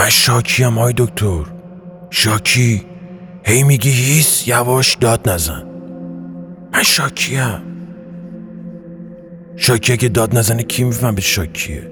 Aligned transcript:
من 0.00 0.10
شاکیم 0.10 0.78
های 0.78 0.94
دکتر. 0.96 1.42
شاکی. 2.10 2.82
هی 3.44 3.62
میگی 3.62 3.90
هیس 3.90 4.48
یواش 4.48 4.94
داد 4.94 5.28
نزن. 5.28 5.66
من 6.72 6.82
شاکیم 6.82 7.62
شاکی 9.56 9.92
اگه 9.92 10.08
داد 10.08 10.38
نزنه 10.38 10.62
کی 10.62 10.84
به 10.84 11.20
شاکیه؟ 11.20 11.90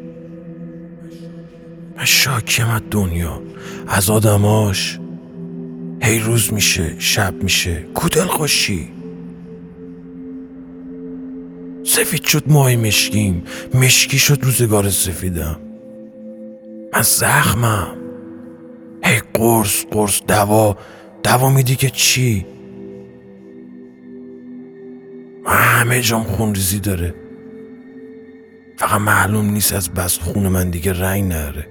من 1.97 2.05
شاکیم 2.05 2.69
از 2.69 2.83
دنیا. 2.91 3.43
از 3.89 4.11
آدماش. 4.11 4.99
هی 6.03 6.19
روز 6.19 6.53
میشه 6.53 6.95
شب 6.99 7.43
میشه. 7.43 7.83
کودل 7.95 8.27
خوشی. 8.27 8.89
سفید 11.85 12.25
شد 12.25 12.43
ماه 12.47 12.77
مشکیم. 12.77 13.43
مشکی 13.75 14.19
شد 14.19 14.39
روزگار 14.43 14.91
سفیدم. 14.91 15.57
من 16.93 17.03
زخمم. 17.03 17.98
هی 19.09 19.21
قرص 19.35 19.85
قرص 19.91 20.21
دوا 20.29 20.77
دوا 21.23 21.51
میدی 21.51 21.77
که 21.77 21.91
چی؟ 21.91 22.47
همه 25.47 26.01
جام 26.01 26.23
خونریزی 26.23 26.81
داره. 26.81 27.15
فقط 28.77 29.01
معلوم 29.01 29.51
نیست 29.51 29.73
از 29.73 29.91
بس 29.91 30.19
خون 30.19 30.49
من 30.49 30.71
دیگه 30.71 30.93
رنگ 30.93 31.25
نره. 31.25 31.67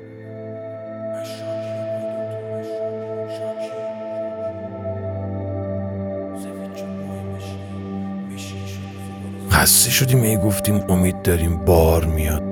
خسته 9.52 9.92
شدیم 9.92 10.22
ای 10.22 10.38
گفتیم 10.38 10.76
امید 10.90 11.22
داریم 11.22 11.66
بار 11.66 12.06
میاد. 12.06 12.47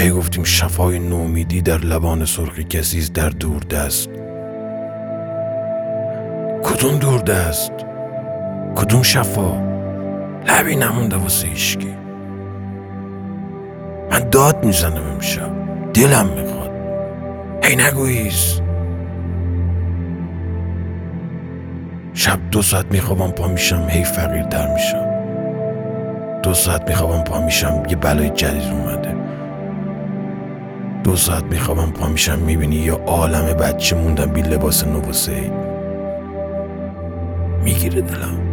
هی 0.00 0.10
گفتیم 0.10 0.44
شفای 0.44 0.98
نومیدی 0.98 1.62
در 1.62 1.78
لبان 1.78 2.24
سرخ 2.24 2.58
کسیز 2.58 3.12
در 3.12 3.28
دور 3.28 3.62
دست. 3.62 4.08
کدوم 6.64 6.98
دور 6.98 7.20
دست؟ 7.20 7.72
کدوم 8.76 9.02
شفا؟ 9.02 9.60
لبی 10.46 10.76
نمونده 10.76 11.16
واسه 11.16 11.48
ایشکی. 11.48 11.94
من 14.10 14.28
داد 14.30 14.64
می‌زنم 14.64 15.02
امشب. 15.02 15.50
دلم 15.94 16.26
می‌خواد. 16.26 16.70
هی 17.62 17.76
نگوییز. 17.76 18.60
شب 22.14 22.38
دو 22.50 22.62
ساعت 22.62 22.86
میخوابم 22.90 23.30
پا 23.30 23.48
میشم 23.48 23.86
هی 23.88 24.04
فقیر 24.04 24.42
در 24.42 24.74
میشم. 24.74 25.06
دو 26.42 26.54
ساعت 26.54 26.88
میخوابم 26.88 27.24
پا 27.24 27.40
میشم. 27.40 27.82
یه 27.88 27.96
بلای 27.96 28.30
جدید 28.30 28.72
اومده. 28.72 29.19
دو 31.04 31.16
ساعت 31.16 31.44
میخوابم 31.44 31.90
پا 31.90 32.08
میشم 32.08 32.38
می‌بینی 32.38 32.76
یه 32.76 32.92
عالم 32.92 33.56
بچه 33.56 33.96
موندم 33.96 34.26
بی 34.26 34.42
لباس 34.42 34.84
نو 34.84 35.00
می‌گیره 37.64 38.00
دلم. 38.00 38.50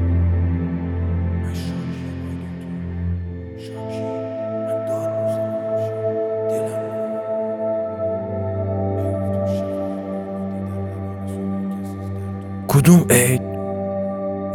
کدوم 12.68 13.06
عید؟ 13.10 13.42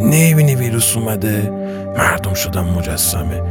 نمی‌بینی 0.00 0.54
ویروس 0.54 0.96
اومده؟ 0.96 1.50
مردم 1.98 2.34
شدم 2.34 2.64
مجسمه. 2.64 3.42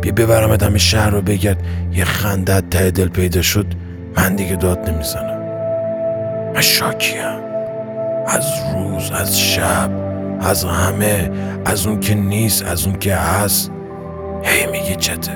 بیا 0.00 0.12
ببرم 0.12 0.56
دم 0.56 0.76
شهر 0.76 1.10
رو 1.10 1.20
بگرد. 1.20 1.62
یه 1.92 2.04
خندت 2.04 2.70
ته 2.70 2.90
دل 2.90 3.08
پیدا 3.08 3.42
شد. 3.42 3.66
من 4.16 4.36
دیگه 4.36 4.56
داد 4.56 4.90
نمی‌زنم. 4.90 5.40
من 6.54 6.60
شاکیم. 6.60 7.40
از 8.26 8.46
روز 8.74 9.10
از 9.10 9.40
شب 9.40 9.90
از 10.40 10.64
همه 10.64 11.30
از 11.64 11.86
اون 11.86 12.00
که 12.00 12.14
نیست 12.14 12.64
از 12.64 12.86
اون 12.86 12.98
که 12.98 13.14
هست. 13.14 13.70
هی 14.42 14.66
میگه 14.66 14.94
چته. 14.94 15.32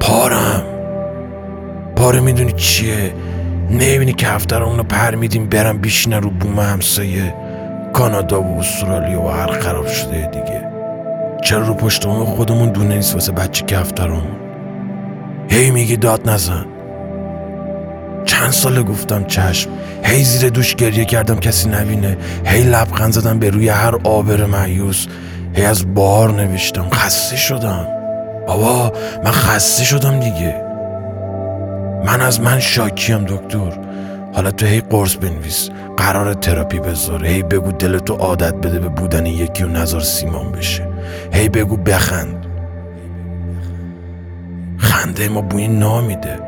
پارم. 0.00 0.62
پاره 1.96 2.20
می‌دونی 2.20 2.52
چیه؟ 2.52 3.14
نمی‌بینی 3.70 4.12
که 4.12 4.26
هفته 4.26 4.58
رو 4.58 4.66
اونو 4.66 4.82
پر 4.82 5.14
میدیم 5.14 5.46
برم 5.48 5.78
بیشینه 5.78 6.18
رو 6.18 6.30
بوم 6.30 6.60
همسایه 6.60 7.34
کانادا 7.92 8.42
و 8.42 8.58
استرالیا 8.58 9.22
و 9.22 9.28
هر 9.28 9.46
خراب 9.46 9.86
شده 9.86 10.26
دیگه. 10.26 10.68
چرا 11.44 11.66
رو 11.66 11.74
پشتمون 11.74 12.24
خودمون 12.24 12.68
دونه 12.68 12.94
نیست 12.94 13.14
واسه 13.14 13.32
بچه 13.32 13.64
کفترمون 13.64 14.36
هی 15.48 15.70
میگی 15.70 15.96
داد 15.96 16.30
نزن. 16.30 16.66
چند 18.38 18.50
ساله 18.50 18.82
گفتم 18.82 19.24
چشم. 19.24 19.70
هی 20.04 20.24
زیر 20.24 20.50
دوش 20.50 20.74
گریه 20.74 21.04
کردم 21.04 21.40
کسی 21.40 21.68
نبینه. 21.68 22.16
هی 22.44 22.62
لبخند 22.62 23.12
زدم 23.12 23.38
به 23.38 23.50
روی 23.50 23.68
هر 23.68 23.94
آبر 24.04 24.44
معیوس 24.44 25.06
هی 25.54 25.64
از 25.64 25.94
بار 25.94 26.32
نوشتم. 26.32 26.90
خسته 26.90 27.36
شدم. 27.36 27.86
بابا 28.46 28.92
من 29.24 29.30
خسته 29.30 29.84
شدم 29.84 30.20
دیگه. 30.20 30.62
من 32.04 32.20
از 32.20 32.40
من 32.40 32.60
شاکیم 32.60 33.24
دکتر. 33.24 33.78
حالا 34.34 34.50
تو 34.50 34.66
هی 34.66 34.80
قرص 34.80 35.16
بنویس. 35.16 35.70
قرار 35.96 36.34
تراپی 36.34 36.78
بذار. 36.78 37.24
هی 37.24 37.42
بگو 37.42 37.72
دل 37.72 37.98
تو 37.98 38.14
عادت 38.14 38.54
بده 38.54 38.78
به 38.78 38.88
بودن 38.88 39.26
یکی 39.26 39.64
و 39.64 39.68
نظر 39.68 40.00
سیمان 40.00 40.52
بشه. 40.52 40.88
هی 41.32 41.48
بگو 41.48 41.76
بخند. 41.76 42.46
خنده 44.78 45.28
ما 45.28 45.40
بوی 45.40 45.68
نامیده. 45.68 46.47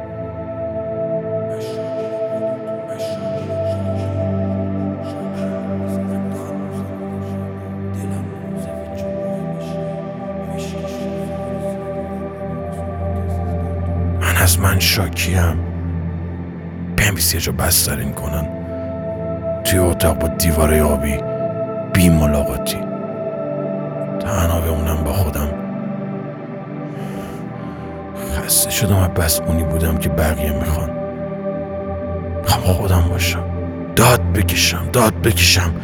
از 14.41 14.61
من 14.61 14.79
شاکیم. 14.79 15.59
بنویس 16.97 17.35
یه 17.35 17.41
جا 17.41 17.53
بسترین 17.53 18.13
کنن. 18.13 18.49
توی 19.65 19.79
اتاق 19.79 20.19
با 20.19 20.29
دیواره 20.29 20.83
آبی 20.83 21.19
بی 21.93 22.09
ملاقاتی. 22.09 22.79
تنها 24.21 24.61
بمونم 24.61 25.05
با 25.05 25.13
خودم. 25.13 25.49
خسته 28.37 28.71
شدم 28.71 28.97
از 28.97 29.09
بس 29.09 29.41
اونی 29.41 29.63
بودم 29.63 29.99
که 29.99 30.09
بقیه 30.09 30.53
می‌خوان. 30.53 30.91
می‌خوام 32.43 32.75
خودم 32.75 33.05
باشم. 33.09 33.45
داد 33.97 34.33
بکشم 34.33 34.89
داد 34.93 35.15
بکشم. 35.23 35.75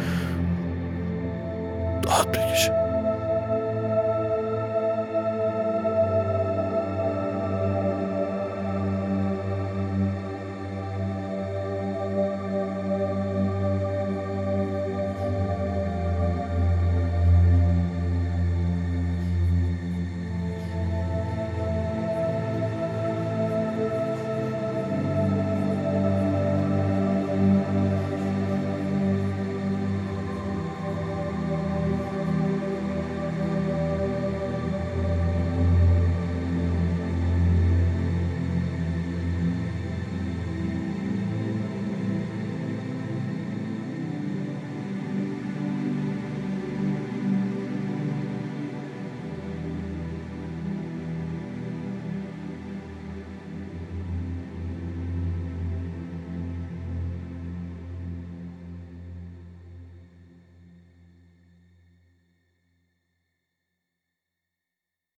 داد 2.01 2.27
بکشم. 2.31 2.86